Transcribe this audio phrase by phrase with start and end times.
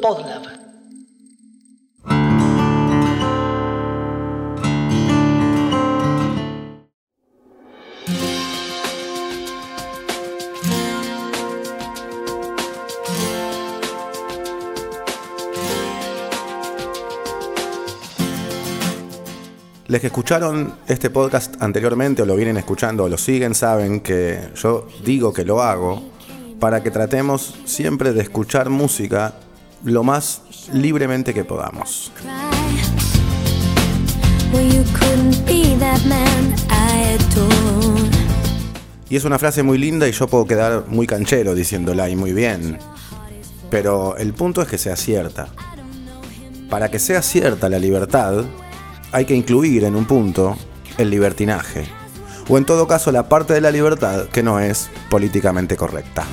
[0.00, 0.42] Podlab.
[19.88, 24.50] Les que escucharon este podcast anteriormente o lo vienen escuchando o lo siguen saben que
[24.54, 26.13] yo digo que lo hago
[26.64, 29.34] para que tratemos siempre de escuchar música
[29.84, 30.40] lo más
[30.72, 32.10] libremente que podamos.
[39.10, 42.32] Y es una frase muy linda y yo puedo quedar muy canchero diciéndola y muy
[42.32, 42.78] bien.
[43.68, 45.48] Pero el punto es que sea cierta.
[46.70, 48.42] Para que sea cierta la libertad,
[49.12, 50.56] hay que incluir en un punto
[50.96, 52.03] el libertinaje.
[52.48, 56.26] O en todo caso la parte de la libertad que no es políticamente correcta.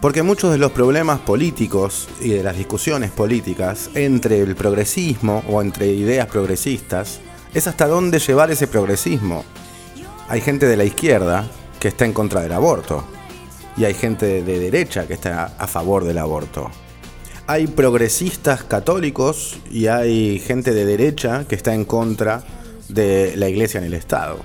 [0.00, 5.60] Porque muchos de los problemas políticos y de las discusiones políticas entre el progresismo o
[5.60, 7.20] entre ideas progresistas
[7.52, 9.44] es hasta dónde llevar ese progresismo.
[10.28, 11.46] Hay gente de la izquierda
[11.80, 13.04] que está en contra del aborto
[13.76, 16.70] y hay gente de derecha que está a favor del aborto.
[17.46, 22.42] Hay progresistas católicos y hay gente de derecha que está en contra
[22.88, 24.38] de la iglesia en el Estado.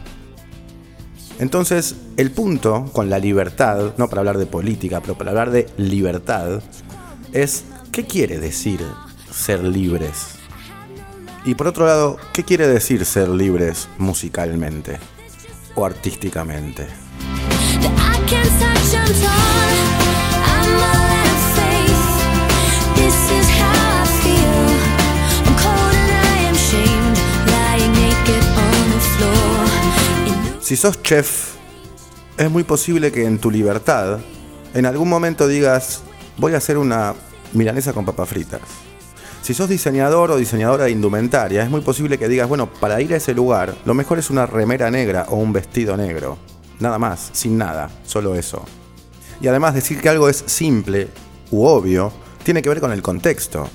[1.40, 5.68] Entonces, el punto con la libertad, no para hablar de política, pero para hablar de
[5.78, 6.62] libertad,
[7.34, 8.80] es ¿qué quiere decir
[9.32, 10.36] ser libres?
[11.44, 15.00] Y por otro lado, ¿qué quiere decir ser libres musicalmente
[15.74, 16.86] o artísticamente?
[30.72, 31.56] Si sos chef,
[32.38, 34.20] es muy posible que en tu libertad,
[34.74, 36.02] en algún momento digas,
[36.38, 37.14] voy a hacer una
[37.52, 38.62] milanesa con papas fritas.
[39.42, 43.14] Si sos diseñador o diseñadora de indumentaria, es muy posible que digas, bueno, para ir
[43.14, 46.38] a ese lugar, lo mejor es una remera negra o un vestido negro.
[46.80, 48.64] Nada más, sin nada, solo eso.
[49.42, 51.08] Y además decir que algo es simple
[51.50, 52.14] u obvio
[52.44, 53.68] tiene que ver con el contexto.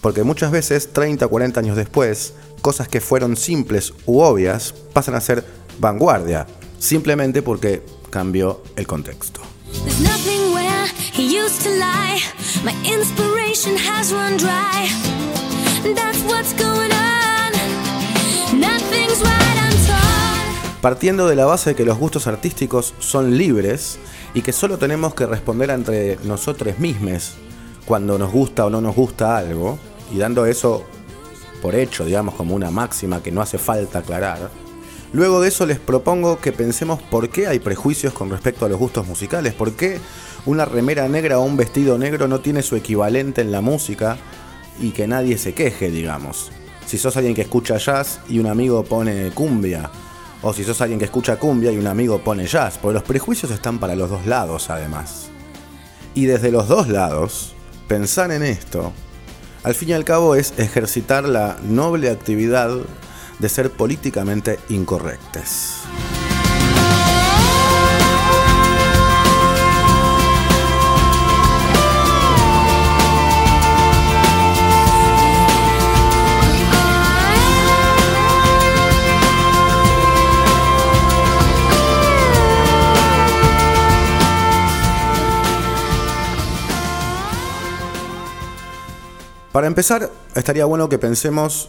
[0.00, 5.14] Porque muchas veces, 30 o 40 años después, cosas que fueron simples u obvias pasan
[5.14, 5.44] a ser
[5.78, 6.46] vanguardia,
[6.78, 9.40] simplemente porque cambió el contexto.
[20.80, 24.00] Partiendo de la base de que los gustos artísticos son libres
[24.34, 27.34] y que solo tenemos que responder entre nosotros mismos
[27.84, 29.78] cuando nos gusta o no nos gusta algo,
[30.12, 30.84] y dando eso
[31.60, 34.50] por hecho, digamos, como una máxima que no hace falta aclarar,
[35.12, 38.78] Luego de eso les propongo que pensemos por qué hay prejuicios con respecto a los
[38.78, 39.98] gustos musicales, por qué
[40.46, 44.16] una remera negra o un vestido negro no tiene su equivalente en la música
[44.80, 46.50] y que nadie se queje, digamos.
[46.86, 49.90] Si sos alguien que escucha jazz y un amigo pone cumbia,
[50.42, 53.50] o si sos alguien que escucha cumbia y un amigo pone jazz, porque los prejuicios
[53.50, 55.28] están para los dos lados además.
[56.14, 57.54] Y desde los dos lados,
[57.88, 58.92] pensar en esto,
[59.62, 62.76] al fin y al cabo es ejercitar la noble actividad
[63.38, 65.82] de ser políticamente incorrectas.
[89.52, 91.68] Para empezar, estaría bueno que pensemos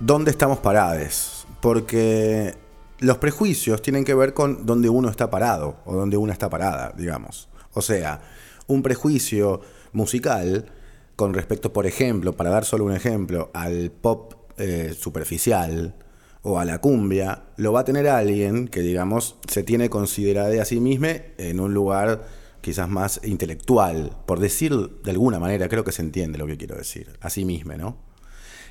[0.00, 1.46] dónde estamos parados.
[1.60, 2.54] Porque
[3.00, 6.94] los prejuicios tienen que ver con dónde uno está parado o dónde una está parada,
[6.96, 7.50] digamos.
[7.74, 8.22] O sea,
[8.66, 9.60] un prejuicio
[9.92, 10.72] musical
[11.14, 15.94] con respecto, por ejemplo, para dar solo un ejemplo, al pop eh, superficial
[16.40, 20.64] o a la cumbia, lo va a tener alguien que, digamos, se tiene considerada a
[20.64, 22.22] sí mismo en un lugar
[22.62, 24.72] quizás más intelectual, por decir
[25.04, 27.98] de alguna manera, creo que se entiende lo que quiero decir, a sí mismo, ¿no?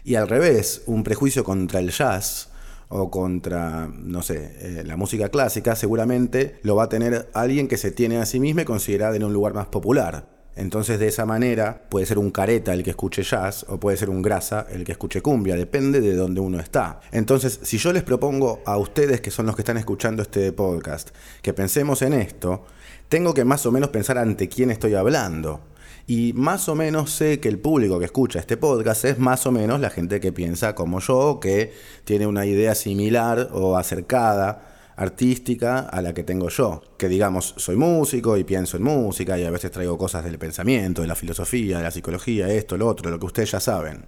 [0.04, 2.50] Y al revés, un prejuicio contra el jazz
[2.90, 7.78] o contra, no sé, eh, la música clásica, seguramente lo va a tener alguien que
[7.78, 10.42] se tiene a sí mismo y considerada en un lugar más popular.
[10.56, 14.10] Entonces de esa manera puede ser un careta el que escuche jazz o puede ser
[14.10, 17.00] un grasa el que escuche cumbia, depende de dónde uno está.
[17.12, 21.12] Entonces si yo les propongo a ustedes que son los que están escuchando este podcast
[21.42, 22.66] que pensemos en esto,
[23.12, 25.60] tengo que más o menos pensar ante quién estoy hablando.
[26.08, 29.52] Y más o menos sé que el público que escucha este podcast es más o
[29.52, 31.74] menos la gente que piensa como yo, que
[32.06, 36.84] tiene una idea similar o acercada artística a la que tengo yo.
[36.98, 41.02] Que digamos, soy músico y pienso en música y a veces traigo cosas del pensamiento,
[41.02, 44.06] de la filosofía, de la psicología, esto, lo otro, lo que ustedes ya saben.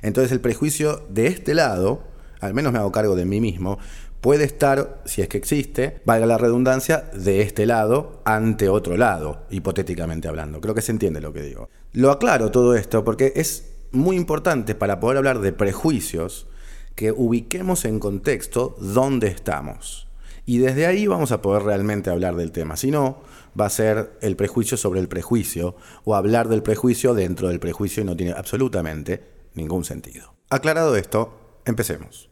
[0.00, 2.04] Entonces el prejuicio de este lado,
[2.38, 3.80] al menos me hago cargo de mí mismo,
[4.20, 9.46] puede estar, si es que existe, valga la redundancia, de este lado ante otro lado,
[9.50, 10.60] hipotéticamente hablando.
[10.60, 11.68] Creo que se entiende lo que digo.
[11.92, 16.46] Lo aclaro todo esto porque es muy importante para poder hablar de prejuicios
[16.94, 20.08] que ubiquemos en contexto dónde estamos.
[20.44, 22.76] Y desde ahí vamos a poder realmente hablar del tema.
[22.76, 23.20] Si no,
[23.58, 28.02] va a ser el prejuicio sobre el prejuicio o hablar del prejuicio dentro del prejuicio
[28.02, 29.22] y no tiene absolutamente
[29.54, 30.34] ningún sentido.
[30.48, 32.28] Aclarado esto, empecemos.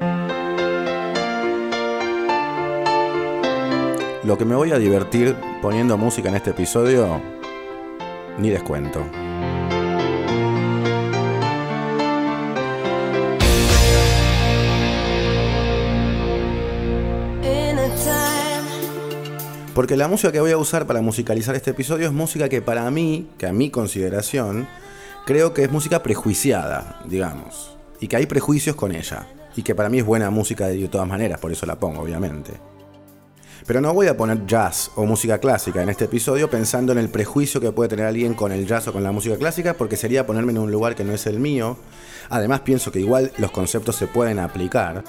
[4.26, 7.22] Lo que me voy a divertir poniendo música en este episodio,
[8.38, 9.06] ni les cuento.
[19.76, 22.90] Porque la música que voy a usar para musicalizar este episodio es música que para
[22.90, 24.66] mí, que a mi consideración,
[25.24, 27.76] creo que es música prejuiciada, digamos.
[28.00, 29.28] Y que hay prejuicios con ella.
[29.54, 32.54] Y que para mí es buena música de todas maneras, por eso la pongo, obviamente.
[33.66, 37.08] Pero no voy a poner jazz o música clásica en este episodio pensando en el
[37.08, 40.24] prejuicio que puede tener alguien con el jazz o con la música clásica, porque sería
[40.24, 41.76] ponerme en un lugar que no es el mío.
[42.30, 45.02] Además pienso que igual los conceptos se pueden aplicar.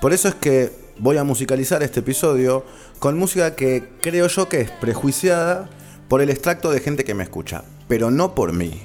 [0.00, 2.64] Por eso es que voy a musicalizar este episodio
[3.00, 5.68] con música que creo yo que es prejuiciada
[6.08, 8.80] por el extracto de gente que me escucha, pero no por mí.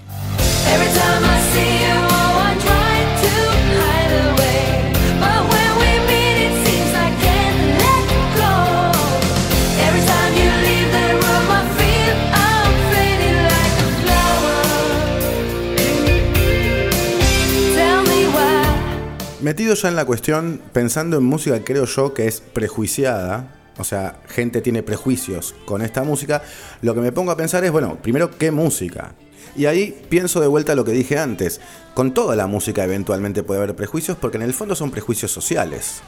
[19.50, 24.22] Metido ya en la cuestión, pensando en música creo yo que es prejuiciada, o sea,
[24.28, 26.44] gente tiene prejuicios con esta música,
[26.84, 29.16] lo que me pongo a pensar es, bueno, primero, ¿qué música?
[29.56, 31.62] Y ahí pienso de vuelta lo que dije antes,
[31.96, 36.02] con toda la música eventualmente puede haber prejuicios porque en el fondo son prejuicios sociales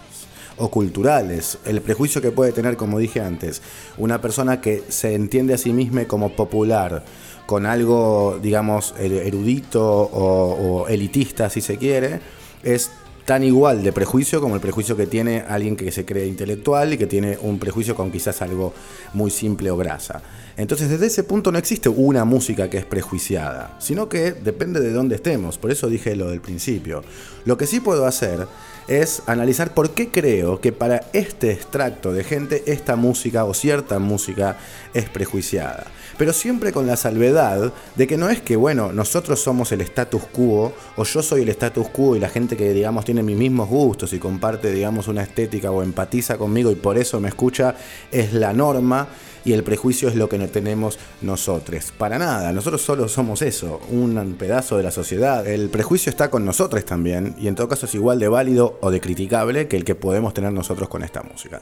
[0.58, 3.64] o culturales, el prejuicio que puede tener, como dije antes,
[3.98, 7.04] una persona que se entiende a sí misma como popular,
[7.48, 12.20] con algo, digamos, erudito o, o elitista, si se quiere,
[12.62, 12.92] es
[13.26, 16.98] tan igual de prejuicio como el prejuicio que tiene alguien que se cree intelectual y
[16.98, 18.74] que tiene un prejuicio con quizás algo
[19.14, 20.22] muy simple o grasa.
[20.58, 24.92] Entonces desde ese punto no existe una música que es prejuiciada, sino que depende de
[24.92, 27.04] dónde estemos, por eso dije lo del principio.
[27.46, 28.48] Lo que sí puedo hacer
[28.88, 34.00] es analizar por qué creo que para este extracto de gente esta música o cierta
[34.00, 34.58] música
[34.94, 35.86] es prejuiciada.
[36.18, 40.24] Pero siempre con la salvedad de que no es que, bueno, nosotros somos el status
[40.32, 43.70] quo o yo soy el status quo y la gente que, digamos, tiene mis mismos
[43.70, 47.76] gustos y comparte, digamos, una estética o empatiza conmigo y por eso me escucha,
[48.12, 49.08] es la norma
[49.44, 51.92] y el prejuicio es lo que no tenemos nosotros.
[51.98, 55.48] Para nada, nosotros solo somos eso, un pedazo de la sociedad.
[55.48, 58.92] El prejuicio está con nosotros también y en todo caso es igual de válido o
[58.92, 61.62] de criticable que el que podemos tener nosotros con esta música.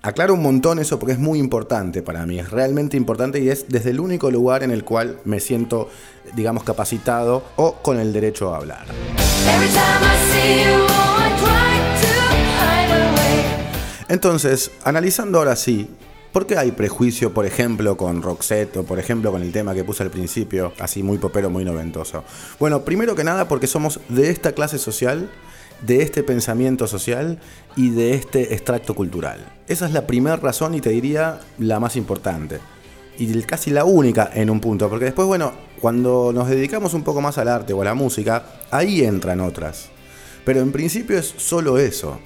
[0.00, 3.66] Aclaro un montón eso porque es muy importante para mí, es realmente importante y es
[3.68, 5.90] desde el único lugar en el cual me siento,
[6.36, 8.86] digamos, capacitado o con el derecho a hablar.
[14.08, 15.88] Entonces, analizando ahora sí
[16.32, 19.82] ¿Por qué hay prejuicio, por ejemplo, con Roxette o por ejemplo con el tema que
[19.82, 22.22] puse al principio, así muy popero, muy noventoso?
[22.60, 25.30] Bueno, primero que nada porque somos de esta clase social,
[25.82, 27.38] de este pensamiento social
[27.76, 29.44] y de este extracto cultural.
[29.68, 32.58] Esa es la primera razón y te diría la más importante.
[33.18, 37.20] Y casi la única en un punto, porque después, bueno, cuando nos dedicamos un poco
[37.20, 39.88] más al arte o a la música, ahí entran otras.
[40.44, 42.20] Pero en principio es solo eso.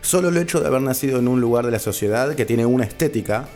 [0.00, 2.84] Solo el hecho de haber nacido en un lugar de la sociedad que tiene una
[2.84, 3.48] estética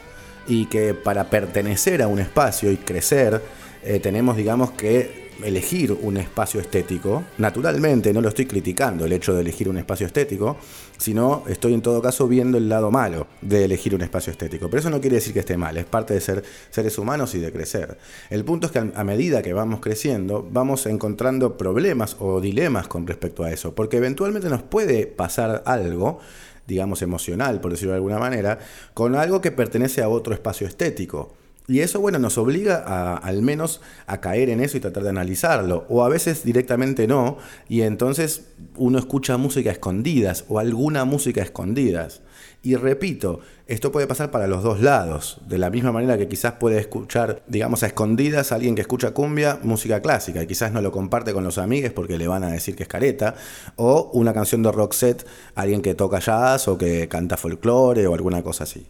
[0.47, 3.43] y que para pertenecer a un espacio y crecer
[3.83, 7.25] eh, tenemos, digamos, que elegir un espacio estético.
[7.39, 10.57] Naturalmente, no lo estoy criticando el hecho de elegir un espacio estético,
[10.97, 14.69] sino estoy en todo caso viendo el lado malo de elegir un espacio estético.
[14.69, 17.41] Pero eso no quiere decir que esté mal, es parte de ser seres humanos y
[17.41, 17.99] de crecer.
[18.31, 23.07] El punto es que a medida que vamos creciendo, vamos encontrando problemas o dilemas con
[23.07, 26.21] respecto a eso, porque eventualmente nos puede pasar algo
[26.67, 28.59] digamos, emocional, por decirlo de alguna manera,
[28.95, 31.35] con algo que pertenece a otro espacio estético.
[31.67, 35.09] Y eso, bueno, nos obliga a, al menos a caer en eso y tratar de
[35.09, 35.87] analizarlo.
[35.89, 37.39] O a veces directamente no.
[37.71, 42.21] Y entonces uno escucha música escondidas o alguna música escondidas.
[42.65, 46.55] Y repito, esto puede pasar para los dos lados, de la misma manera que quizás
[46.55, 50.81] puede escuchar, digamos, a escondidas a alguien que escucha cumbia, música clásica, y quizás no
[50.81, 53.35] lo comparte con los amigos porque le van a decir que es careta,
[53.77, 58.15] o una canción de rock set, alguien que toca jazz o que canta folclore o
[58.15, 58.87] alguna cosa así.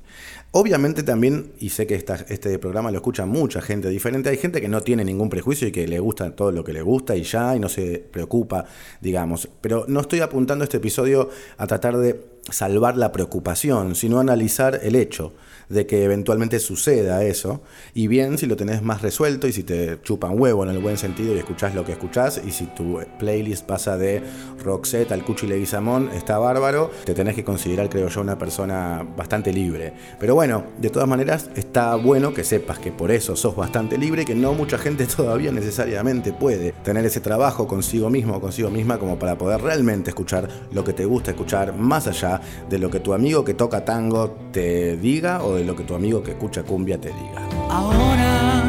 [0.56, 4.68] Obviamente también, y sé que este programa lo escucha mucha gente diferente, hay gente que
[4.68, 7.56] no tiene ningún prejuicio y que le gusta todo lo que le gusta y ya,
[7.56, 8.64] y no se preocupa,
[9.00, 9.48] digamos.
[9.60, 14.96] Pero no estoy apuntando este episodio a tratar de salvar la preocupación, sino analizar el
[14.96, 15.32] hecho
[15.68, 17.62] de que eventualmente suceda eso,
[17.94, 20.98] y bien si lo tenés más resuelto y si te chupan huevo en el buen
[20.98, 24.22] sentido y escuchás lo que escuchás, y si tu playlist pasa de
[24.62, 29.52] Roxette al Cuchi Leguizamón, está bárbaro, te tenés que considerar, creo yo, una persona bastante
[29.52, 29.94] libre.
[30.20, 34.22] Pero bueno, de todas maneras, está bueno que sepas que por eso sos bastante libre
[34.22, 38.70] y que no mucha gente todavía necesariamente puede tener ese trabajo consigo mismo o consigo
[38.70, 42.33] misma como para poder realmente escuchar lo que te gusta escuchar, más allá
[42.68, 45.94] de lo que tu amigo que toca tango te diga o de lo que tu
[45.94, 47.48] amigo que escucha cumbia te diga.
[47.70, 48.62] Ahora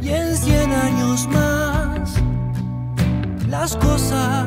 [0.00, 2.14] y en 100 años más,
[3.48, 4.46] las cosas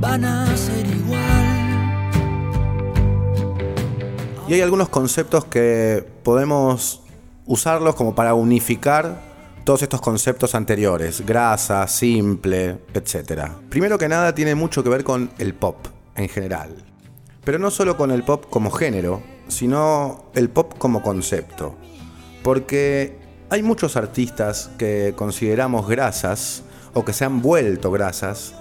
[0.00, 2.10] van a ser igual.
[4.48, 7.02] Y hay algunos conceptos que podemos
[7.44, 9.33] usarlos como para unificar
[9.64, 13.48] todos estos conceptos anteriores, grasa, simple, etc.
[13.70, 16.84] Primero que nada tiene mucho que ver con el pop en general.
[17.44, 21.74] Pero no solo con el pop como género, sino el pop como concepto.
[22.42, 23.18] Porque
[23.48, 28.54] hay muchos artistas que consideramos grasas o que se han vuelto grasas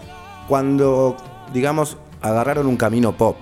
[0.48, 1.17] cuando,
[1.53, 3.38] digamos, agarraron un camino pop,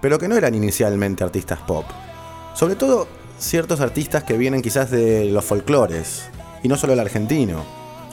[0.00, 1.84] pero que no eran inicialmente artistas pop.
[2.54, 3.06] Sobre todo
[3.38, 6.28] ciertos artistas que vienen quizás de los folclores,
[6.62, 7.64] y no solo el argentino.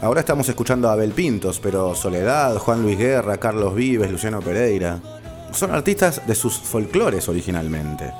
[0.01, 4.99] Ahora estamos escuchando a Abel Pintos, pero Soledad, Juan Luis Guerra, Carlos Vives, Luciano Pereira
[5.51, 8.11] son artistas de sus folclores originalmente.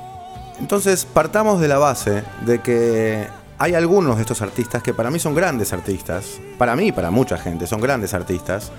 [0.60, 3.27] Entonces partamos de la base de que
[3.60, 7.12] hay algunos de estos artistas que para mí son grandes artistas, para mí y para
[7.12, 8.72] mucha gente son grandes artistas,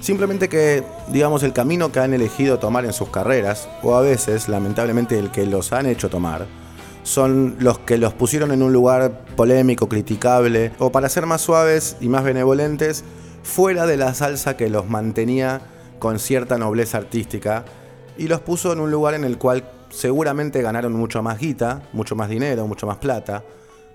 [0.00, 4.48] simplemente que, digamos, el camino que han elegido tomar en sus carreras, o a veces,
[4.48, 6.46] lamentablemente, el que los han hecho tomar,
[7.08, 11.96] son los que los pusieron en un lugar polémico, criticable, o para ser más suaves
[12.02, 13.02] y más benevolentes,
[13.42, 15.62] fuera de la salsa que los mantenía
[15.98, 17.64] con cierta nobleza artística
[18.18, 22.14] y los puso en un lugar en el cual seguramente ganaron mucho más guita, mucho
[22.14, 23.42] más dinero, mucho más plata,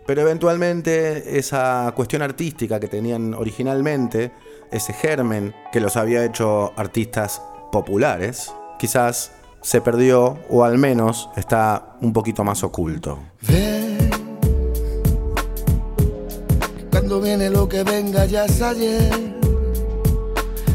[0.08, 4.32] pero eventualmente esa cuestión artística que tenían originalmente,
[4.72, 11.96] ese germen que los había hecho artistas populares, quizás se perdió o al menos está
[12.02, 13.20] un poquito más oculto.
[16.92, 18.62] cuando viene lo que venga ya es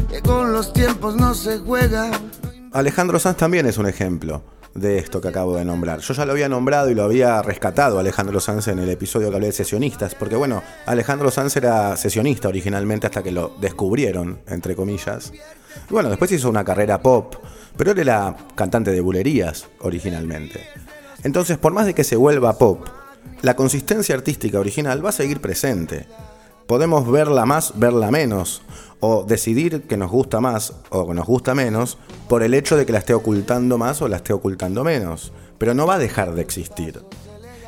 [0.09, 2.11] que con los tiempos no se juega
[2.71, 4.43] Alejandro Sanz también es un ejemplo
[4.75, 5.99] de esto que acabo de nombrar.
[5.99, 9.35] Yo ya lo había nombrado y lo había rescatado Alejandro Sanz en el episodio que
[9.35, 14.75] hablé de sesionistas, porque bueno, Alejandro Sanz era sesionista originalmente hasta que lo descubrieron, entre
[14.75, 15.31] comillas.
[15.89, 17.35] Y bueno, después hizo una carrera pop,
[17.79, 20.59] pero él era cantante de bulerías originalmente.
[21.23, 22.85] Entonces, por más de que se vuelva pop,
[23.41, 26.05] la consistencia artística original va a seguir presente.
[26.67, 28.63] Podemos verla más, verla menos,
[28.99, 32.85] o decidir que nos gusta más o que nos gusta menos por el hecho de
[32.85, 36.33] que la esté ocultando más o la esté ocultando menos, pero no va a dejar
[36.33, 37.01] de existir.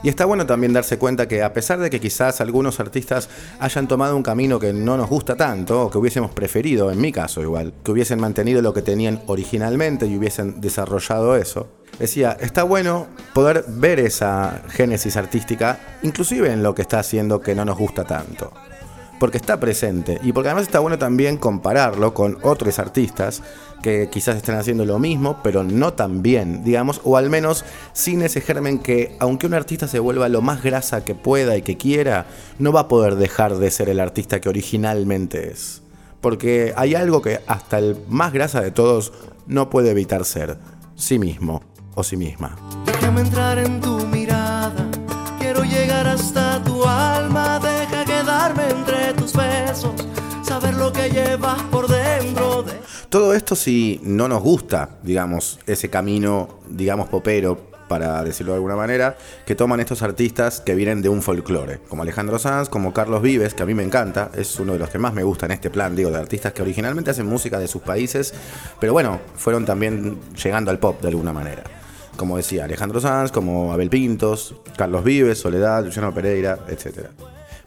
[0.03, 3.29] Y está bueno también darse cuenta que a pesar de que quizás algunos artistas
[3.59, 7.11] hayan tomado un camino que no nos gusta tanto, o que hubiésemos preferido, en mi
[7.11, 11.67] caso igual, que hubiesen mantenido lo que tenían originalmente y hubiesen desarrollado eso,
[11.99, 17.53] decía, está bueno poder ver esa génesis artística, inclusive en lo que está haciendo que
[17.53, 18.51] no nos gusta tanto.
[19.19, 20.19] Porque está presente.
[20.23, 23.43] Y porque además está bueno también compararlo con otros artistas
[23.81, 28.21] que quizás estén haciendo lo mismo, pero no tan bien, digamos, o al menos sin
[28.21, 31.77] ese germen que, aunque un artista se vuelva lo más grasa que pueda y que
[31.77, 32.25] quiera,
[32.59, 35.81] no va a poder dejar de ser el artista que originalmente es.
[36.21, 39.11] Porque hay algo que hasta el más grasa de todos
[39.47, 40.57] no puede evitar ser,
[40.95, 41.63] sí mismo
[41.95, 42.55] o sí misma.
[42.85, 44.87] Déjame entrar en tu mirada,
[45.39, 49.93] quiero llegar hasta tu alma, deja quedarme entre tus besos,
[50.43, 52.63] saber lo que llevas por dentro.
[53.11, 57.57] Todo esto si no nos gusta, digamos, ese camino, digamos, popero,
[57.89, 62.03] para decirlo de alguna manera, que toman estos artistas que vienen de un folclore, como
[62.03, 64.97] Alejandro Sanz, como Carlos Vives, que a mí me encanta, es uno de los que
[64.97, 67.81] más me gusta en este plan, digo, de artistas que originalmente hacen música de sus
[67.81, 68.33] países,
[68.79, 71.63] pero bueno, fueron también llegando al pop de alguna manera.
[72.15, 77.09] Como decía, Alejandro Sanz, como Abel Pintos, Carlos Vives, Soledad, Luciano Pereira, etc.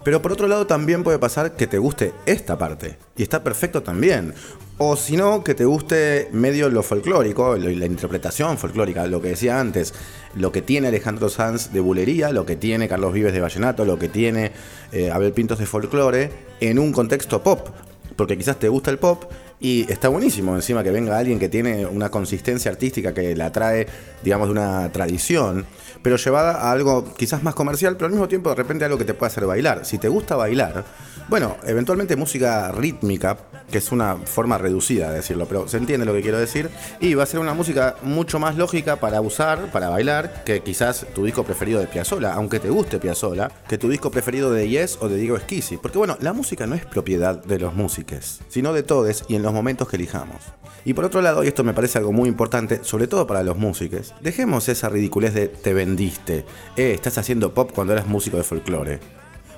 [0.05, 2.99] Pero por otro lado también puede pasar que te guste esta parte.
[3.17, 4.35] Y está perfecto también.
[4.77, 9.59] O si no, que te guste medio lo folclórico, la interpretación folclórica, lo que decía
[9.59, 9.95] antes,
[10.35, 13.99] lo que tiene Alejandro Sanz de bulería, lo que tiene Carlos Vives de vallenato, lo
[13.99, 14.53] que tiene
[14.93, 16.31] eh, Abel Pintos de folclore,
[16.61, 17.69] en un contexto pop.
[18.17, 19.25] Porque quizás te gusta el pop
[19.65, 23.87] y está buenísimo encima que venga alguien que tiene una consistencia artística que la trae,
[24.23, 25.65] digamos, de una tradición
[26.05, 29.07] pero llevada a algo quizás más comercial, pero al mismo tiempo de repente algo que
[29.07, 29.87] te pueda hacer bailar.
[29.87, 30.85] Si te gusta bailar,
[31.31, 33.39] bueno, eventualmente música rítmica,
[33.71, 37.15] que es una forma reducida de decirlo, pero se entiende lo que quiero decir, y
[37.15, 41.25] va a ser una música mucho más lógica para usar, para bailar, que quizás tu
[41.25, 45.09] disco preferido de Piazzolla, aunque te guste Piazzolla, que tu disco preferido de Yes o
[45.09, 48.83] de Diego Esquisi, porque bueno, la música no es propiedad de los músicos, sino de
[48.83, 50.39] todos y en los momentos que elijamos.
[50.85, 53.57] Y por otro lado, y esto me parece algo muy importante, sobre todo para los
[53.57, 56.45] músicos, dejemos esa ridiculez de te vendiste,
[56.77, 59.01] eh, estás haciendo pop cuando eras músico de folclore.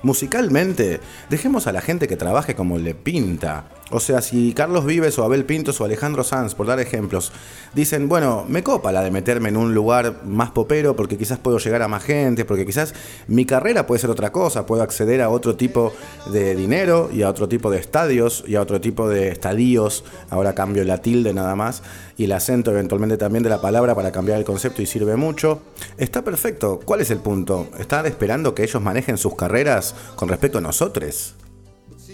[0.03, 3.65] Musicalmente, dejemos a la gente que trabaje como le pinta.
[3.90, 7.31] O sea, si Carlos Vives o Abel Pintos o Alejandro Sanz, por dar ejemplos,
[7.73, 11.59] dicen, bueno, me copa la de meterme en un lugar más popero porque quizás puedo
[11.59, 12.95] llegar a más gente, porque quizás
[13.28, 15.93] mi carrera puede ser otra cosa, puedo acceder a otro tipo
[16.33, 20.57] de dinero y a otro tipo de estadios y a otro tipo de estadios, ahora
[20.57, 21.85] cambio la tilde nada más,
[22.16, 25.61] y el acento eventualmente también de la palabra para cambiar el concepto y sirve mucho.
[25.97, 26.81] Está perfecto.
[26.85, 27.69] ¿Cuál es el punto?
[27.78, 31.37] ¿Están esperando que ellos manejen sus carreras con respecto a nosotros?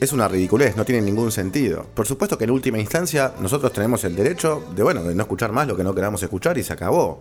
[0.04, 1.86] Es una ridiculez, no tiene ningún sentido.
[1.94, 5.52] Por supuesto que en última instancia nosotros tenemos el derecho de, bueno, de no escuchar
[5.52, 7.20] más lo que no queramos escuchar y se acabó.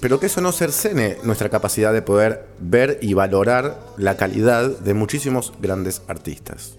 [0.00, 4.94] Pero que eso no cercene nuestra capacidad de poder ver y valorar la calidad de
[4.94, 6.78] muchísimos grandes artistas.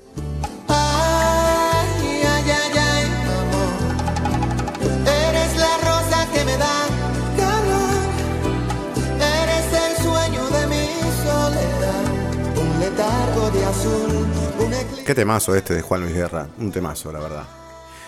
[15.05, 17.43] Qué temazo este de Juan Luis Guerra, un temazo, la verdad.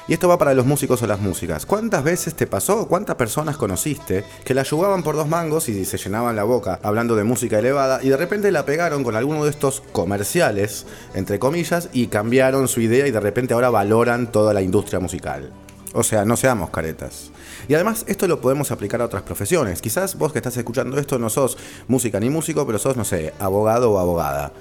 [0.08, 1.66] Y esto va para los músicos o las músicas.
[1.66, 5.98] ¿Cuántas veces te pasó, cuántas personas conociste que la ayudaban por dos mangos y se
[5.98, 9.50] llenaban la boca hablando de música elevada y de repente la pegaron con alguno de
[9.50, 10.86] estos comerciales,
[11.16, 15.52] entre comillas, y cambiaron su idea y de repente ahora valoran toda la industria musical?
[15.92, 17.32] O sea, no seamos caretas.
[17.68, 19.82] Y además esto lo podemos aplicar a otras profesiones.
[19.82, 21.58] Quizás vos que estás escuchando esto no sos
[21.90, 24.54] música ni músico, pero sos, no sé, abogado o abogada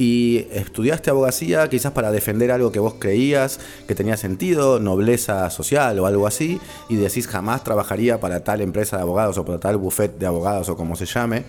[0.00, 5.98] y estudiaste abogacía quizás para defender algo que vos creías que tenía sentido, nobleza social
[5.98, 6.58] o algo así,
[6.88, 10.70] y decís jamás trabajaría para tal empresa de abogados o para tal buffet de abogados
[10.70, 11.44] o como se llame.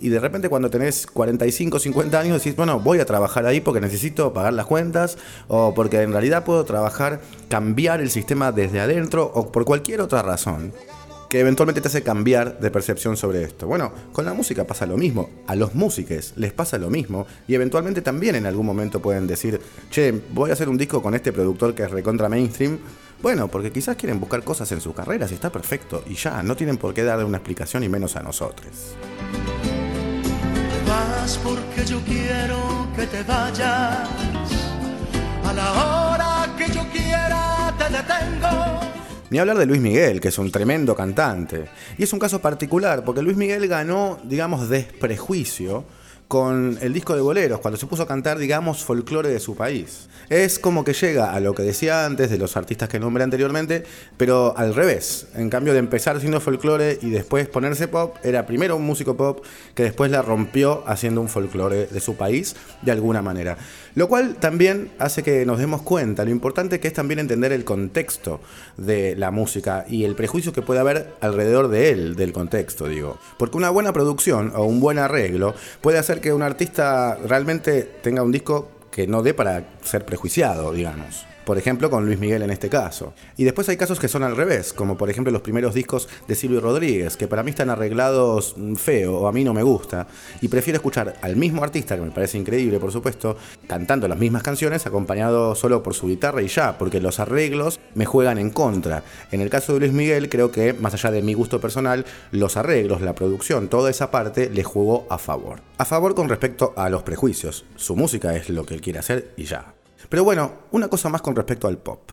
[0.00, 3.82] Y de repente cuando tenés 45, 50 años decís, bueno, voy a trabajar ahí porque
[3.82, 9.30] necesito pagar las cuentas o porque en realidad puedo trabajar, cambiar el sistema desde adentro
[9.34, 10.72] o por cualquier otra razón
[11.30, 13.68] que eventualmente te hace cambiar de percepción sobre esto.
[13.68, 17.54] Bueno, con la música pasa lo mismo, a los músicos les pasa lo mismo y
[17.54, 21.32] eventualmente también en algún momento pueden decir, che, voy a hacer un disco con este
[21.32, 22.78] productor que es recontra mainstream.
[23.22, 26.56] Bueno, porque quizás quieren buscar cosas en sus carreras y está perfecto y ya, no
[26.56, 28.96] tienen por qué darle una explicación y menos a nosotros.
[30.88, 34.08] Vas porque yo quiero que te vayas.
[35.44, 38.99] A la hora que yo quiera te detengo
[39.30, 41.68] ni hablar de Luis Miguel, que es un tremendo cantante.
[41.96, 45.84] Y es un caso particular, porque Luis Miguel ganó, digamos, desprejuicio
[46.30, 50.08] con el disco de boleros, cuando se puso a cantar, digamos, folclore de su país.
[50.28, 53.82] Es como que llega a lo que decía antes de los artistas que nombré anteriormente,
[54.16, 55.26] pero al revés.
[55.34, 59.44] En cambio de empezar siendo folclore y después ponerse pop, era primero un músico pop
[59.74, 63.58] que después la rompió haciendo un folclore de su país de alguna manera.
[63.96, 67.64] Lo cual también hace que nos demos cuenta lo importante que es también entender el
[67.64, 68.40] contexto
[68.76, 73.18] de la música y el prejuicio que puede haber alrededor de él, del contexto, digo.
[73.36, 78.22] Porque una buena producción o un buen arreglo puede hacer que un artista realmente tenga
[78.22, 82.50] un disco que no dé para ser prejuiciado, digamos por ejemplo con Luis Miguel en
[82.50, 83.12] este caso.
[83.36, 86.36] Y después hay casos que son al revés, como por ejemplo los primeros discos de
[86.36, 90.06] Silvio Rodríguez, que para mí están arreglados feo o a mí no me gusta,
[90.40, 93.36] y prefiero escuchar al mismo artista, que me parece increíble por supuesto,
[93.66, 98.06] cantando las mismas canciones acompañado solo por su guitarra y ya, porque los arreglos me
[98.06, 99.02] juegan en contra.
[99.32, 102.56] En el caso de Luis Miguel creo que, más allá de mi gusto personal, los
[102.56, 105.62] arreglos, la producción, toda esa parte le jugó a favor.
[105.78, 107.64] A favor con respecto a los prejuicios.
[107.74, 109.74] Su música es lo que él quiere hacer y ya.
[110.10, 112.10] Pero bueno, una cosa más con respecto al pop.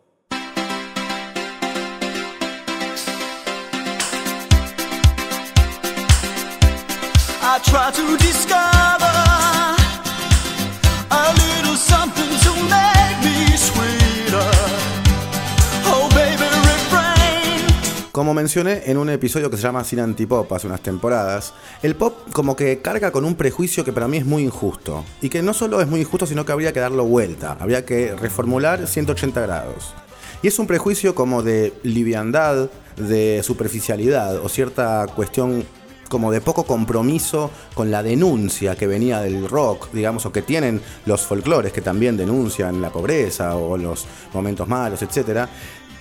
[18.18, 21.54] Como mencioné en un episodio que se llama Sin Antipop hace unas temporadas,
[21.84, 25.06] el pop como que carga con un prejuicio que para mí es muy injusto.
[25.22, 28.16] Y que no solo es muy injusto, sino que habría que darlo vuelta, habría que
[28.16, 29.94] reformular 180 grados.
[30.42, 35.64] Y es un prejuicio como de liviandad, de superficialidad o cierta cuestión
[36.08, 40.82] como de poco compromiso con la denuncia que venía del rock, digamos, o que tienen
[41.06, 45.48] los folclores que también denuncian la pobreza o los momentos malos, etc.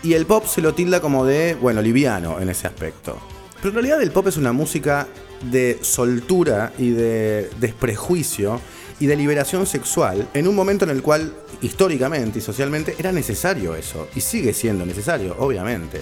[0.03, 3.19] Y el pop se lo tilda como de, bueno, liviano en ese aspecto.
[3.57, 5.09] Pero en realidad el pop es una música
[5.51, 8.61] de soltura y de desprejuicio
[9.01, 13.75] y de liberación sexual en un momento en el cual históricamente y socialmente era necesario
[13.75, 16.01] eso, y sigue siendo necesario, obviamente.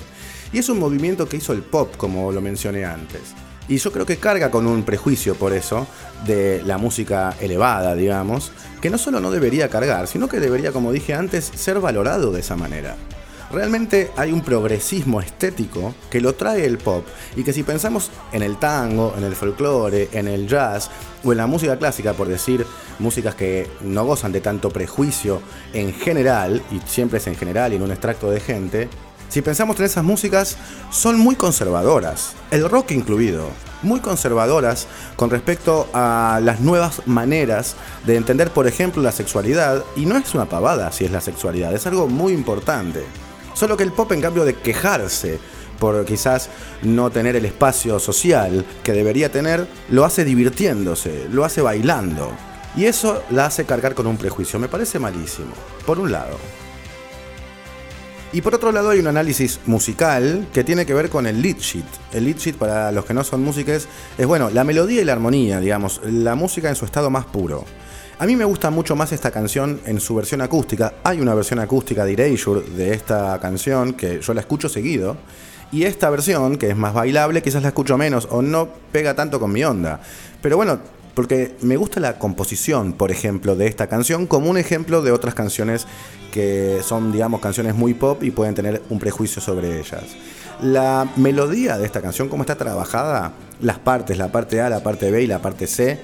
[0.53, 3.21] Y es un movimiento que hizo el pop, como lo mencioné antes.
[3.67, 5.87] Y yo creo que carga con un prejuicio por eso
[6.27, 10.93] de la música elevada, digamos, que no solo no debería cargar, sino que debería, como
[10.93, 12.95] dije antes, ser valorado de esa manera.
[13.55, 18.43] Realmente hay un progresismo estético que lo trae el pop y que si pensamos en
[18.43, 20.91] el tango, en el folclore, en el jazz
[21.23, 22.67] o en la música clásica, por decir
[22.99, 25.41] músicas que no gozan de tanto prejuicio
[25.73, 28.89] en general, y siempre es en general y en un extracto de gente,
[29.29, 30.57] si pensamos en esas músicas,
[30.91, 33.51] son muy conservadoras, el rock incluido,
[33.83, 40.07] muy conservadoras con respecto a las nuevas maneras de entender, por ejemplo, la sexualidad, y
[40.07, 43.05] no es una pavada si es la sexualidad, es algo muy importante.
[43.55, 45.39] Solo que el pop, en cambio de quejarse
[45.79, 46.51] por quizás
[46.83, 52.33] no tener el espacio social que debería tener, lo hace divirtiéndose, lo hace bailando.
[52.77, 54.59] Y eso la hace cargar con un prejuicio.
[54.59, 55.53] Me parece malísimo,
[55.87, 56.37] por un lado.
[58.33, 61.59] Y por otro lado hay un análisis musical que tiene que ver con el lead
[61.59, 61.85] sheet.
[62.13, 63.87] El lead sheet para los que no son músicos
[64.19, 67.65] es bueno, la melodía y la armonía, digamos, la música en su estado más puro.
[68.17, 70.95] A mí me gusta mucho más esta canción en su versión acústica.
[71.03, 75.17] Hay una versión acústica de Erasure de esta canción que yo la escucho seguido.
[75.73, 79.41] Y esta versión, que es más bailable, quizás la escucho menos o no pega tanto
[79.41, 80.01] con mi onda.
[80.41, 80.79] Pero bueno,
[81.15, 85.35] porque me gusta la composición, por ejemplo, de esta canción, como un ejemplo de otras
[85.35, 85.89] canciones
[86.33, 90.05] que son, digamos, canciones muy pop y pueden tener un prejuicio sobre ellas.
[90.63, 95.11] La melodía de esta canción, cómo está trabajada, las partes, la parte A, la parte
[95.11, 95.99] B y la parte C,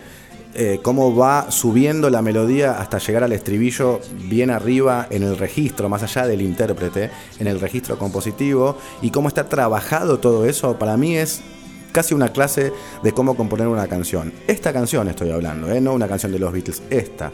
[0.54, 5.88] eh, cómo va subiendo la melodía hasta llegar al estribillo bien arriba en el registro,
[5.88, 10.96] más allá del intérprete, en el registro compositivo, y cómo está trabajado todo eso, para
[10.96, 11.42] mí es
[11.92, 14.32] casi una clase de cómo componer una canción.
[14.46, 15.80] Esta canción estoy hablando, ¿eh?
[15.80, 17.30] no una canción de los Beatles, esta.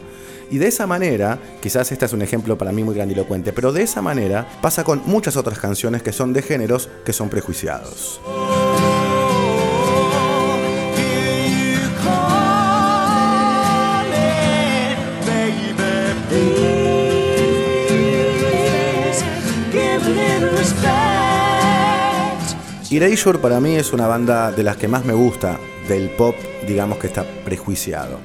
[0.49, 3.83] Y de esa manera, quizás este es un ejemplo para mí muy grandilocuente, pero de
[3.83, 8.21] esa manera pasa con muchas otras canciones que son de géneros que son prejuiciados.
[22.89, 26.97] Erasure para mí es una banda de las que más me gusta del pop, digamos
[26.99, 28.17] que está prejuiciado.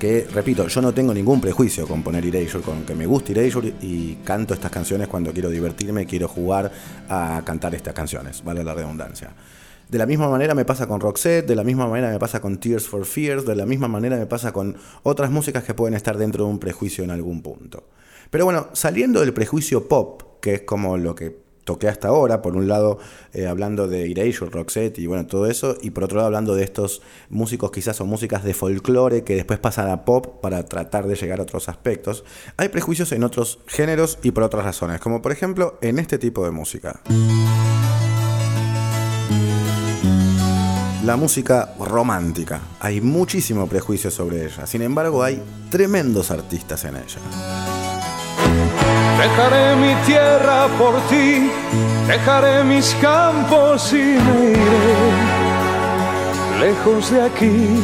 [0.00, 3.72] Que, repito, yo no tengo ningún prejuicio con poner Erasure, con que me guste Erasure
[3.80, 6.72] y canto estas canciones cuando quiero divertirme, quiero jugar
[7.08, 9.32] a cantar estas canciones, vale la redundancia.
[9.88, 12.58] De la misma manera me pasa con Roxette, de la misma manera me pasa con
[12.58, 16.18] Tears for Fears, de la misma manera me pasa con otras músicas que pueden estar
[16.18, 17.84] dentro de un prejuicio en algún punto.
[18.30, 22.56] Pero bueno, saliendo del prejuicio pop, que es como lo que toqué hasta ahora, por
[22.56, 22.98] un lado
[23.32, 26.64] eh, hablando de Erasure, Roxette y bueno, todo eso, y por otro lado hablando de
[26.64, 31.14] estos músicos quizás o músicas de folclore que después pasan a pop para tratar de
[31.14, 32.24] llegar a otros aspectos,
[32.56, 36.44] hay prejuicios en otros géneros y por otras razones, como por ejemplo en este tipo
[36.44, 37.00] de música.
[41.04, 42.60] La música romántica.
[42.78, 47.18] Hay muchísimo prejuicio sobre ella, sin embargo hay tremendos artistas en ella.
[49.20, 51.50] Dejaré mi tierra por ti,
[52.06, 55.10] dejaré mis campos y me iré
[56.58, 57.82] lejos de aquí.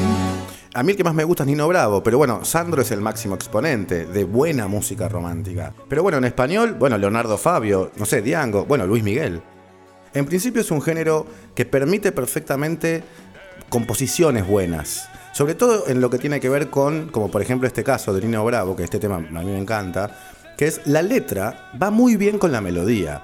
[0.72, 3.03] A mí el que más me gusta es Nino Bravo, pero bueno, Sandro es el
[3.03, 5.75] máximo exponente de buena música romántica.
[5.90, 9.42] Pero bueno, en español, bueno, Leonardo Fabio, no sé, Diango, bueno, Luis Miguel.
[10.14, 13.05] En principio es un género que permite perfectamente
[13.68, 15.11] composiciones buenas.
[15.33, 18.22] Sobre todo en lo que tiene que ver con, como por ejemplo este caso de
[18.22, 22.16] Nino Bravo, que este tema a mí me encanta, que es la letra va muy
[22.16, 23.22] bien con la melodía.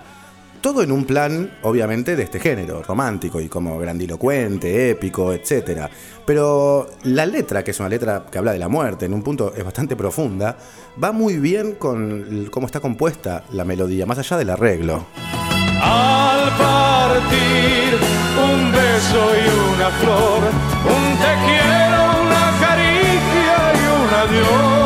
[0.60, 5.88] Todo en un plan, obviamente, de este género, romántico y como grandilocuente, épico, etc.
[6.24, 9.52] Pero la letra, que es una letra que habla de la muerte, en un punto
[9.56, 10.56] es bastante profunda,
[11.02, 15.06] va muy bien con cómo está compuesta la melodía, más allá del arreglo.
[15.82, 17.98] Al partir,
[18.38, 20.42] un beso y una flor,
[20.84, 24.81] un te quiero, una caricia y un adiós.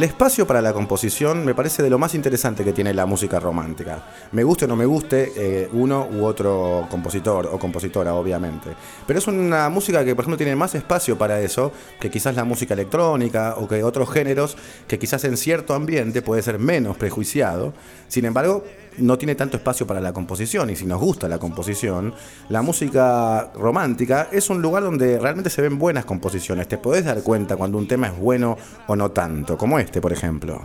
[0.00, 3.38] El espacio para la composición me parece de lo más interesante que tiene la música
[3.38, 4.02] romántica.
[4.32, 8.70] Me guste o no me guste eh, uno u otro compositor o compositora, obviamente.
[9.06, 12.44] Pero es una música que, por ejemplo, tiene más espacio para eso que quizás la
[12.44, 14.56] música electrónica o que otros géneros
[14.88, 17.74] que quizás en cierto ambiente puede ser menos prejuiciado.
[18.08, 18.64] Sin embargo,
[19.00, 22.14] no tiene tanto espacio para la composición y si nos gusta la composición,
[22.48, 26.68] la música romántica es un lugar donde realmente se ven buenas composiciones.
[26.68, 30.12] Te podés dar cuenta cuando un tema es bueno o no tanto, como este, por
[30.12, 30.62] ejemplo.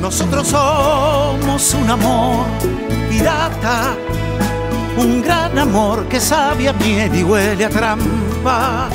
[0.00, 2.46] Nosotros somos un amor
[3.08, 3.96] pirata,
[4.98, 8.88] un gran amor que sabe a miel y huele a trampa.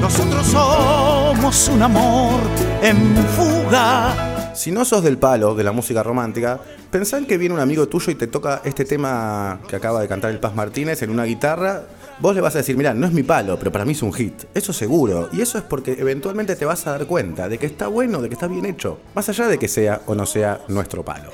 [0.00, 2.40] Nosotros somos un amor
[2.82, 4.33] en fuga.
[4.54, 7.88] Si no sos del palo de la música romántica, pensá en que viene un amigo
[7.88, 11.24] tuyo y te toca este tema que acaba de cantar el Paz Martínez en una
[11.24, 11.82] guitarra.
[12.20, 14.12] Vos le vas a decir, mira, no es mi palo, pero para mí es un
[14.12, 14.44] hit.
[14.54, 15.28] Eso seguro.
[15.32, 18.28] Y eso es porque eventualmente te vas a dar cuenta de que está bueno, de
[18.28, 19.00] que está bien hecho.
[19.14, 21.30] Más allá de que sea o no sea nuestro palo.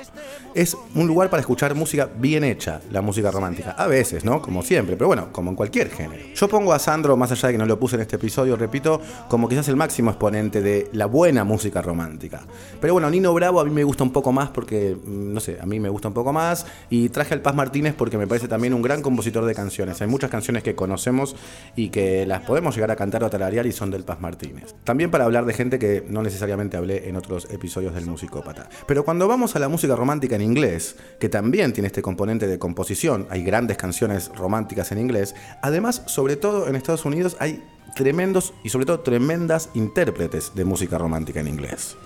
[0.52, 3.70] Es un lugar para escuchar música bien hecha, la música romántica.
[3.70, 4.42] A veces, ¿no?
[4.42, 6.24] Como siempre, pero bueno, como en cualquier género.
[6.34, 9.00] Yo pongo a Sandro, más allá de que no lo puse en este episodio, repito,
[9.28, 12.40] como quizás el máximo exponente de la buena música romántica.
[12.80, 15.56] Pero bueno, Nino Bravo a mí me gusta un poco más porque, mm, no sé,
[15.60, 16.66] a mí me gusta un poco más.
[16.90, 20.02] Y traje al Paz Martínez porque me parece también un gran compositor de canciones.
[20.02, 21.36] Hay muchas canciones que conocemos
[21.76, 24.74] y que las podemos llegar a cantar o a tararear y son del Paz Martínez.
[24.82, 28.68] También para hablar de gente que no necesariamente hablé en otros episodios del Musicópata.
[28.88, 32.59] Pero cuando vamos a la música romántica en inglés, que también tiene este componente de
[32.59, 37.62] composición, hay grandes canciones románticas en inglés, además, sobre todo en Estados Unidos, hay
[37.94, 41.96] tremendos y sobre todo tremendas intérpretes de música romántica en inglés.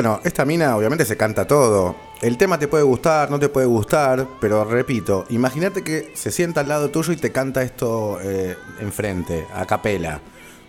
[0.00, 1.94] Bueno, esta mina obviamente se canta todo.
[2.22, 6.62] El tema te puede gustar, no te puede gustar, pero repito, imagínate que se sienta
[6.62, 10.22] al lado tuyo y te canta esto eh, enfrente, a capela.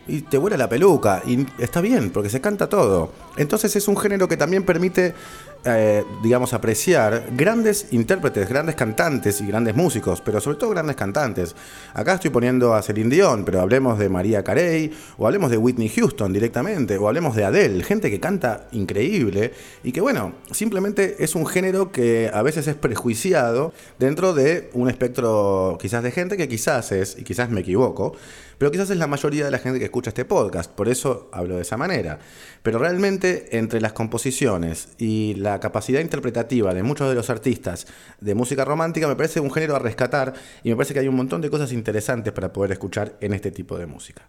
[0.06, 3.14] Y te vuela la peluca, y está bien, porque se canta todo.
[3.38, 5.16] Entonces es un género que también permite,
[5.64, 11.56] eh, digamos, apreciar grandes intérpretes, grandes cantantes y grandes músicos, pero sobre todo grandes cantantes.
[11.94, 15.90] Acá estoy poniendo a Celine Dion, pero hablemos de María Carey, o hablemos de Whitney
[15.90, 21.36] Houston directamente, o hablemos de Adele, gente que canta increíble y que, bueno, simplemente es
[21.36, 26.48] un género que a veces es prejuiciado dentro de un espectro quizás de gente que
[26.48, 28.16] quizás es, y quizás me equivoco,
[28.62, 31.56] pero quizás es la mayoría de la gente que escucha este podcast, por eso hablo
[31.56, 32.20] de esa manera.
[32.62, 37.88] Pero realmente entre las composiciones y la capacidad interpretativa de muchos de los artistas
[38.20, 41.16] de música romántica me parece un género a rescatar y me parece que hay un
[41.16, 44.28] montón de cosas interesantes para poder escuchar en este tipo de música.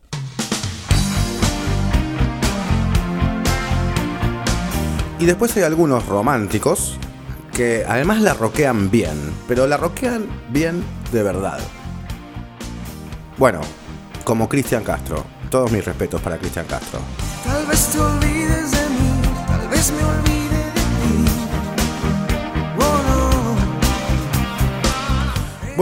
[5.19, 6.97] Y después hay algunos románticos
[7.53, 11.61] que además la roquean bien, pero la roquean bien de verdad.
[13.37, 13.61] Bueno,
[14.23, 15.25] como Cristian Castro.
[15.51, 17.01] Todos mis respetos para Cristian Castro.
[17.45, 20.42] Tal vez te olvides de mí, tal vez me olvide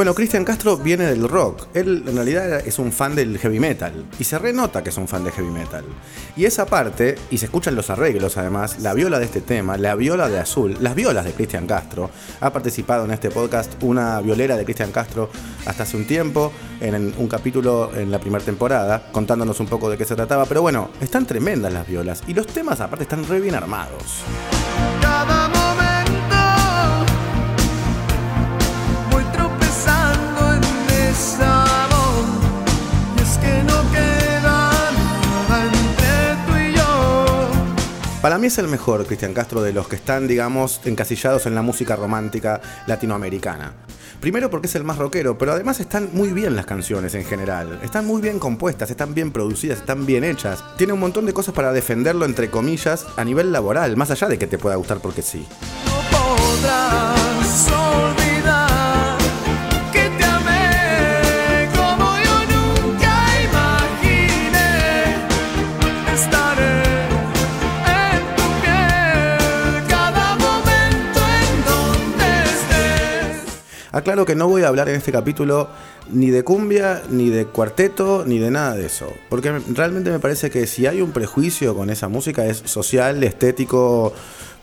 [0.00, 1.66] Bueno, Cristian Castro viene del rock.
[1.74, 4.06] Él en realidad es un fan del heavy metal.
[4.18, 5.84] Y se renota que es un fan de heavy metal.
[6.38, 9.94] Y esa parte, y se escuchan los arreglos además, la viola de este tema, la
[9.96, 12.08] viola de azul, las violas de Cristian Castro.
[12.40, 15.28] Ha participado en este podcast una violera de Cristian Castro
[15.66, 19.98] hasta hace un tiempo, en un capítulo en la primera temporada, contándonos un poco de
[19.98, 20.46] qué se trataba.
[20.46, 22.22] Pero bueno, están tremendas las violas.
[22.26, 24.22] Y los temas aparte están re bien armados.
[38.22, 41.62] Para mí es el mejor Cristian Castro de los que están, digamos, encasillados en la
[41.62, 43.72] música romántica latinoamericana.
[44.20, 47.80] Primero porque es el más rockero, pero además están muy bien las canciones en general.
[47.82, 50.62] Están muy bien compuestas, están bien producidas, están bien hechas.
[50.76, 54.38] Tiene un montón de cosas para defenderlo, entre comillas, a nivel laboral, más allá de
[54.38, 55.46] que te pueda gustar porque sí.
[55.86, 57.70] No podrás
[74.00, 75.68] Aclaro que no voy a hablar en este capítulo
[76.10, 79.12] ni de cumbia, ni de cuarteto, ni de nada de eso.
[79.28, 84.12] Porque realmente me parece que si hay un prejuicio con esa música es social, estético,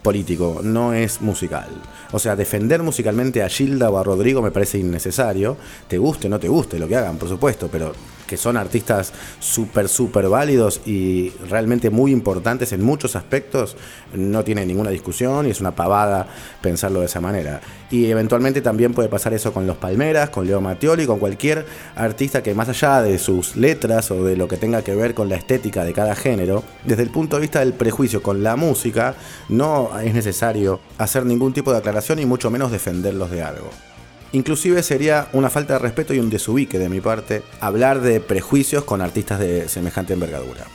[0.01, 1.67] político, no es musical.
[2.11, 5.57] O sea, defender musicalmente a Gilda o a Rodrigo me parece innecesario.
[5.87, 7.93] Te guste o no te guste lo que hagan, por supuesto, pero
[8.25, 13.77] que son artistas súper, súper válidos y realmente muy importantes en muchos aspectos,
[14.13, 16.27] no tiene ninguna discusión y es una pavada
[16.61, 17.61] pensarlo de esa manera.
[17.89, 22.43] Y eventualmente también puede pasar eso con los Palmeras, con Leo Mattioli, con cualquier artista
[22.43, 25.37] que más allá de sus letras o de lo que tenga que ver con la
[25.37, 29.15] estética de cada género, desde el punto de vista del prejuicio con la música,
[29.47, 33.69] no es necesario hacer ningún tipo de aclaración y mucho menos defenderlos de algo.
[34.33, 38.83] Inclusive sería una falta de respeto y un desubique de mi parte hablar de prejuicios
[38.83, 40.65] con artistas de semejante envergadura.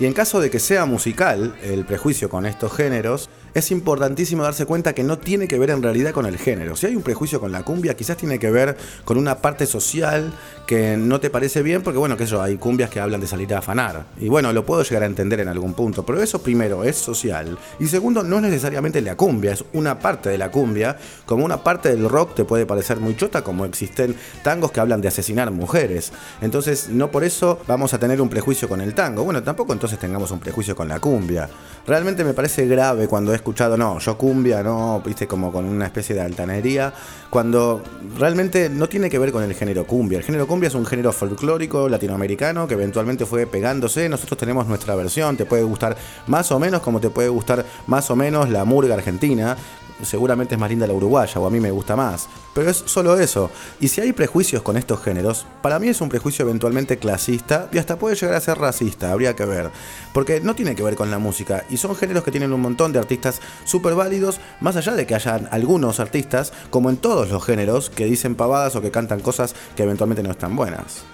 [0.00, 4.66] Y en caso de que sea musical el prejuicio con estos géneros, es importantísimo darse
[4.66, 6.74] cuenta que no tiene que ver en realidad con el género.
[6.74, 10.32] Si hay un prejuicio con la cumbia, quizás tiene que ver con una parte social
[10.66, 13.54] que no te parece bien, porque bueno, que eso, hay cumbias que hablan de salir
[13.54, 14.06] a afanar.
[14.18, 17.56] Y bueno, lo puedo llegar a entender en algún punto, pero eso primero es social.
[17.78, 21.62] Y segundo, no es necesariamente la cumbia, es una parte de la cumbia, como una
[21.62, 25.50] parte del rock te puede parecer muy chota, como existen tangos que hablan de asesinar
[25.52, 26.12] mujeres.
[26.40, 29.22] Entonces, no por eso vamos a tener un prejuicio con el tango.
[29.22, 31.48] Bueno, tampoco entonces tengamos un prejuicio con la cumbia.
[31.86, 35.84] Realmente me parece grave cuando he escuchado, no, yo cumbia, no, viste, como con una
[35.84, 36.94] especie de altanería,
[37.28, 37.82] cuando
[38.18, 40.16] realmente no tiene que ver con el género cumbia.
[40.16, 44.08] El género cumbia es un género folclórico latinoamericano que eventualmente fue pegándose.
[44.08, 45.94] Nosotros tenemos nuestra versión, te puede gustar
[46.26, 49.58] más o menos como te puede gustar más o menos la murga argentina.
[50.02, 52.28] Seguramente es más linda la uruguaya o a mí me gusta más.
[52.52, 53.50] Pero es solo eso.
[53.80, 57.78] Y si hay prejuicios con estos géneros, para mí es un prejuicio eventualmente clasista y
[57.78, 59.70] hasta puede llegar a ser racista, habría que ver.
[60.12, 62.92] Porque no tiene que ver con la música y son géneros que tienen un montón
[62.92, 67.44] de artistas súper válidos, más allá de que hayan algunos artistas, como en todos los
[67.44, 71.04] géneros, que dicen pavadas o que cantan cosas que eventualmente no están buenas.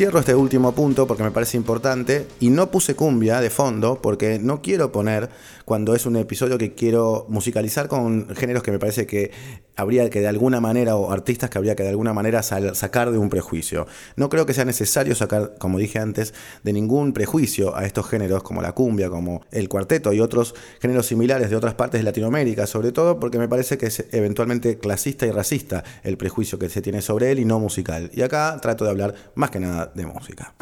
[0.00, 4.38] Cierro este último punto porque me parece importante y no puse cumbia de fondo porque
[4.38, 5.28] no quiero poner
[5.70, 9.30] cuando es un episodio que quiero musicalizar con géneros que me parece que
[9.76, 13.18] habría que de alguna manera o artistas que habría que de alguna manera sacar de
[13.18, 13.86] un prejuicio.
[14.16, 18.42] No creo que sea necesario sacar, como dije antes, de ningún prejuicio a estos géneros
[18.42, 22.66] como la cumbia, como el cuarteto y otros géneros similares de otras partes de Latinoamérica,
[22.66, 26.82] sobre todo porque me parece que es eventualmente clasista y racista el prejuicio que se
[26.82, 28.10] tiene sobre él y no musical.
[28.12, 30.52] Y acá trato de hablar más que nada de música.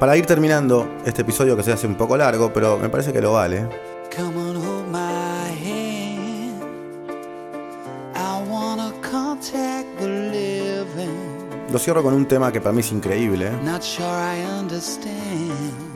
[0.00, 3.20] Para ir terminando este episodio que se hace un poco largo, pero me parece que
[3.20, 3.68] lo vale.
[11.70, 13.50] Lo cierro con un tema que para mí es increíble,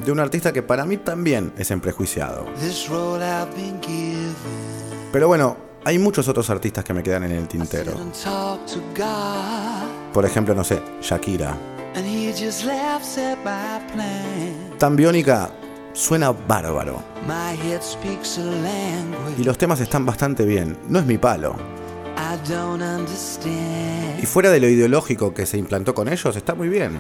[0.05, 2.45] de un artista que para mí también es emprejuiciado.
[5.13, 7.93] Pero bueno, hay muchos otros artistas que me quedan en el tintero.
[10.13, 11.74] Por ejemplo, no sé, Shakira.
[12.35, 14.79] And he just laughs at my plan.
[14.79, 15.51] Tan biónica
[15.93, 17.03] suena bárbaro.
[19.39, 20.77] Y los temas están bastante bien.
[20.89, 21.57] No es mi palo.
[24.21, 26.99] Y fuera de lo ideológico que se implantó con ellos, está muy bien.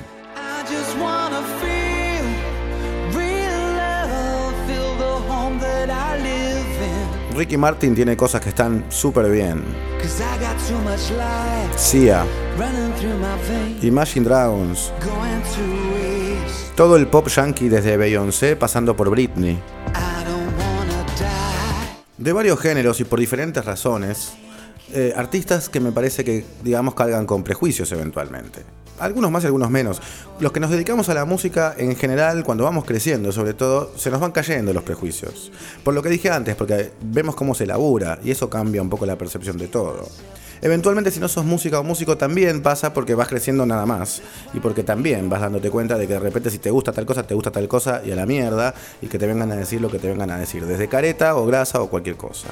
[7.34, 9.64] Ricky Martin tiene cosas que están súper bien.
[11.76, 12.24] Sia,
[13.82, 14.92] Imagine Dragons,
[16.76, 19.58] todo el pop yankee desde Beyoncé pasando por Britney.
[22.18, 24.34] De varios géneros y por diferentes razones,
[24.92, 28.62] eh, artistas que me parece que, digamos, cargan con prejuicios eventualmente.
[28.98, 30.00] Algunos más y algunos menos.
[30.40, 34.10] Los que nos dedicamos a la música, en general, cuando vamos creciendo, sobre todo, se
[34.10, 35.50] nos van cayendo los prejuicios.
[35.82, 39.06] Por lo que dije antes, porque vemos cómo se labura y eso cambia un poco
[39.06, 40.06] la percepción de todo.
[40.64, 44.22] Eventualmente, si no sos música o músico, también pasa porque vas creciendo nada más.
[44.54, 47.26] Y porque también vas dándote cuenta de que de repente, si te gusta tal cosa,
[47.26, 48.74] te gusta tal cosa y a la mierda.
[49.02, 50.64] Y que te vengan a decir lo que te vengan a decir.
[50.64, 52.48] Desde careta o grasa o cualquier cosa.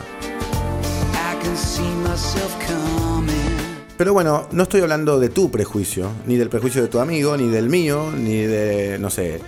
[4.03, 7.47] Pero bueno, no estoy hablando de tu prejuicio, ni del prejuicio de tu amigo, ni
[7.47, 9.39] del mío, ni de, no sé,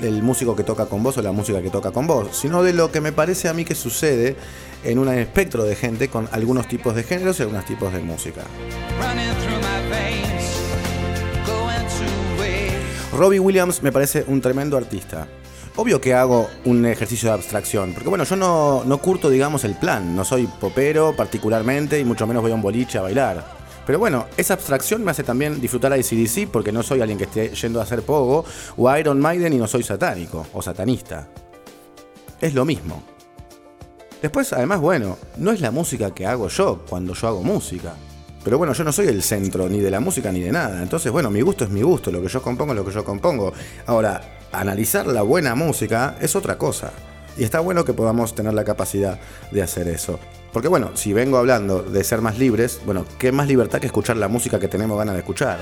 [0.00, 2.74] del músico que toca con vos o la música que toca con vos, sino de
[2.74, 4.36] lo que me parece a mí que sucede
[4.84, 8.42] en un espectro de gente con algunos tipos de géneros y algunos tipos de música.
[13.18, 15.26] Robbie Williams me parece un tremendo artista.
[15.74, 19.74] Obvio que hago un ejercicio de abstracción, porque bueno, yo no, no curto, digamos, el
[19.74, 23.63] plan, no soy popero particularmente y mucho menos voy a un boliche a bailar.
[23.86, 27.24] Pero bueno, esa abstracción me hace también disfrutar a ACDC porque no soy alguien que
[27.24, 28.44] esté yendo a hacer pogo,
[28.76, 31.28] o a Iron Maiden y no soy satánico o satanista.
[32.40, 33.02] Es lo mismo.
[34.22, 37.94] Después, además, bueno, no es la música que hago yo cuando yo hago música.
[38.42, 40.82] Pero bueno, yo no soy el centro ni de la música ni de nada.
[40.82, 43.04] Entonces, bueno, mi gusto es mi gusto, lo que yo compongo es lo que yo
[43.04, 43.52] compongo.
[43.86, 46.92] Ahora, analizar la buena música es otra cosa.
[47.36, 49.18] Y está bueno que podamos tener la capacidad
[49.50, 50.18] de hacer eso.
[50.54, 54.16] Porque bueno, si vengo hablando de ser más libres, bueno, qué más libertad que escuchar
[54.16, 55.58] la música que tenemos ganas de escuchar.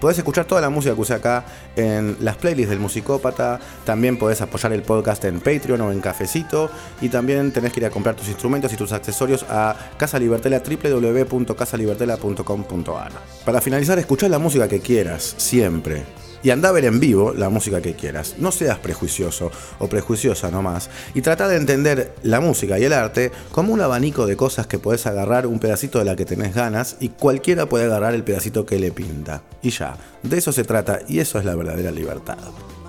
[0.00, 1.44] Podés escuchar toda la música que usé acá
[1.76, 3.60] en las playlists del Musicópata.
[3.84, 6.70] También podés apoyar el podcast en Patreon o en Cafecito.
[7.00, 10.60] Y también tenés que ir a comprar tus instrumentos y tus accesorios a Casa Libertela,
[10.60, 13.12] www.casalibertela.com.ar.
[13.44, 16.04] Para finalizar, escuchá la música que quieras, siempre.
[16.42, 18.36] Y anda a ver en vivo la música que quieras.
[18.38, 20.90] No seas prejuicioso o prejuiciosa nomás.
[21.14, 24.78] Y trata de entender la música y el arte como un abanico de cosas que
[24.78, 28.66] podés agarrar un pedacito de la que tenés ganas y cualquiera puede agarrar el pedacito
[28.66, 29.42] que le pinta.
[29.62, 32.38] Y ya, de eso se trata y eso es la verdadera libertad.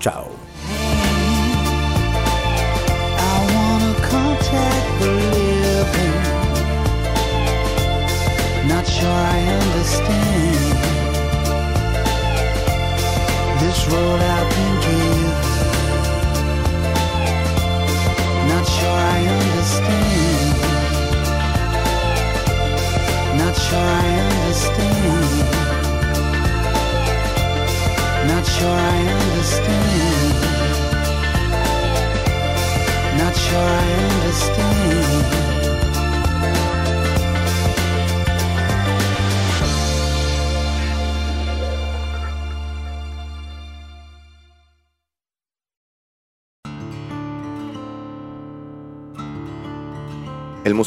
[0.00, 0.91] Chao.